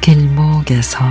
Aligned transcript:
길목에서 0.00 1.04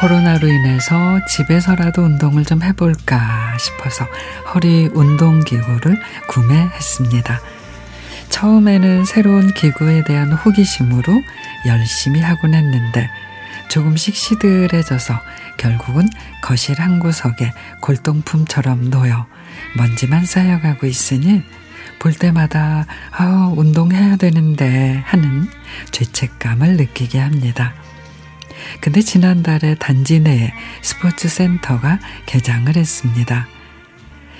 코로나로 0.00 0.48
인해서 0.48 1.22
집에서라도 1.26 2.02
운동을 2.02 2.44
좀 2.46 2.62
해볼까 2.62 3.58
싶어서 3.58 4.06
허리 4.54 4.88
운동기구를 4.94 6.00
구매했습니다. 6.26 7.59
처음에는 8.30 9.04
새로운 9.04 9.52
기구에 9.52 10.04
대한 10.04 10.32
호기심으로 10.32 11.22
열심히 11.66 12.20
하곤 12.20 12.54
했는데 12.54 13.10
조금씩 13.68 14.14
시들해져서 14.14 15.14
결국은 15.58 16.08
거실 16.40 16.80
한 16.80 16.98
구석에 16.98 17.52
골동품처럼 17.82 18.90
놓여 18.90 19.26
먼지만 19.76 20.24
쌓여가고 20.24 20.86
있으니 20.86 21.42
볼 21.98 22.14
때마다 22.14 22.86
아, 23.12 23.52
운동해야 23.54 24.16
되는데 24.16 25.02
하는 25.04 25.46
죄책감을 25.90 26.78
느끼게 26.78 27.18
합니다. 27.18 27.74
근데 28.80 29.02
지난달에 29.02 29.74
단지 29.74 30.20
내에 30.20 30.52
스포츠 30.82 31.28
센터가 31.28 31.98
개장을 32.26 32.74
했습니다. 32.74 33.46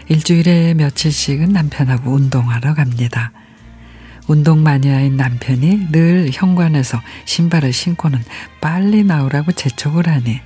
일주일에 0.09 0.75
며칠씩은 0.75 1.53
남편하고 1.53 2.13
운동하러 2.13 2.75
갑니다. 2.75 3.33
운동 4.31 4.63
마니아인 4.63 5.17
남편이 5.17 5.89
늘 5.91 6.31
현관에서 6.33 7.03
신발을 7.25 7.73
신고는 7.73 8.23
빨리 8.61 9.03
나오라고 9.03 9.51
재촉을 9.51 10.07
하니 10.07 10.41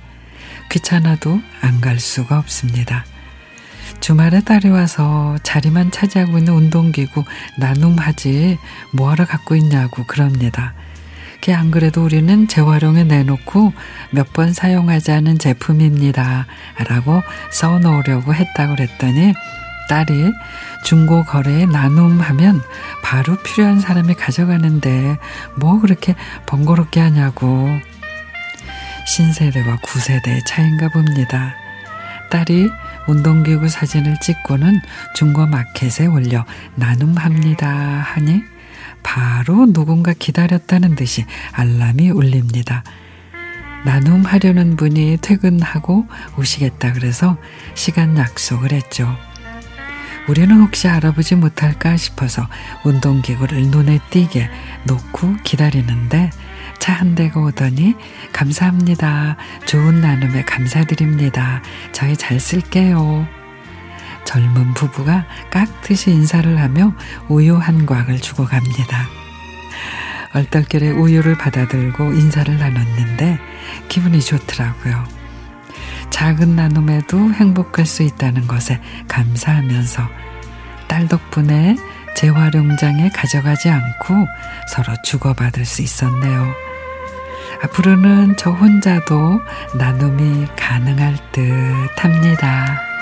귀찮아도 0.71 1.39
안 1.61 1.81
갈 1.81 1.99
수가 1.99 2.39
없습니다. 2.39 3.05
주말에 3.99 4.41
딸이 4.41 4.69
와서 4.69 5.37
자리만 5.43 5.91
차지하고 5.91 6.39
있는 6.39 6.53
운동기구 6.53 7.25
나눔하지 7.59 8.57
뭐하러 8.93 9.25
갖고 9.27 9.55
있냐고 9.55 10.03
그럽니다. 10.07 10.73
안 11.53 11.69
그래도 11.69 12.03
우리는 12.03 12.47
재활용에 12.47 13.03
내놓고 13.03 13.71
몇 14.09 14.33
번 14.33 14.51
사용하지 14.51 15.11
않은 15.11 15.37
제품입니다. 15.37 16.47
라고 16.89 17.21
써놓으려고 17.51 18.33
했다고 18.33 18.77
그랬더니 18.77 19.35
딸이 19.89 20.33
중고 20.83 21.23
거래에 21.23 21.65
나눔하면 21.65 22.61
바로 23.03 23.35
필요한 23.37 23.79
사람이 23.79 24.15
가져가는데 24.15 25.17
뭐 25.57 25.79
그렇게 25.79 26.15
번거롭게 26.45 26.99
하냐고. 26.99 27.69
신세대와 29.07 29.77
구세대의 29.81 30.43
차인가 30.45 30.89
봅니다. 30.89 31.55
딸이 32.31 32.69
운동기구 33.07 33.69
사진을 33.69 34.19
찍고는 34.19 34.81
중고 35.15 35.45
마켓에 35.45 36.07
올려 36.07 36.43
나눔합니다 36.75 37.67
하니 37.67 38.41
바로 39.03 39.71
누군가 39.71 40.13
기다렸다는 40.13 40.95
듯이 40.95 41.25
알람이 41.51 42.09
울립니다. 42.09 42.83
나눔하려는 43.85 44.75
분이 44.77 45.19
퇴근하고 45.21 46.07
오시겠다 46.39 46.93
그래서 46.93 47.37
시간 47.75 48.17
약속을 48.17 48.71
했죠. 48.71 49.15
우리는 50.27 50.59
혹시 50.59 50.87
알아보지 50.87 51.35
못할까 51.35 51.97
싶어서 51.97 52.47
운동기구를 52.83 53.61
눈에 53.67 53.99
띄게 54.09 54.49
놓고 54.85 55.37
기다리는데 55.43 56.31
차 56.79 56.93
한 56.93 57.15
대가 57.15 57.39
오더니 57.39 57.95
감사합니다. 58.31 59.37
좋은 59.65 60.01
나눔에 60.01 60.43
감사드립니다. 60.43 61.61
저희 61.91 62.15
잘 62.15 62.39
쓸게요. 62.39 63.27
젊은 64.23 64.73
부부가 64.73 65.25
깍듯이 65.49 66.11
인사를 66.11 66.59
하며 66.59 66.93
우유 67.27 67.55
한 67.57 67.85
광을 67.85 68.19
주고 68.19 68.45
갑니다. 68.45 69.07
얼떨결에 70.33 70.91
우유를 70.91 71.37
받아들고 71.37 72.13
인사를 72.13 72.57
나눴는데 72.57 73.39
기분이 73.89 74.21
좋더라고요. 74.21 75.24
작은 76.15 76.55
나눔에도 76.55 77.33
행복할 77.33 77.85
수 77.85 78.01
있다는 78.01 78.47
것에 78.47 78.79
감사하면서 79.09 80.01
딸 80.87 81.09
덕분에 81.09 81.75
재활용장에 82.15 83.09
가져가지 83.09 83.69
않고 83.69 84.25
서로 84.69 84.95
주고받을 85.03 85.65
수 85.65 85.81
있었네요. 85.81 86.47
앞으로는 87.63 88.37
저 88.37 88.51
혼자도 88.51 89.41
나눔이 89.77 90.47
가능할 90.55 91.17
듯 91.33 91.43
합니다. 91.97 92.94